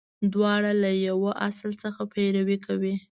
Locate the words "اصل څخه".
1.47-2.01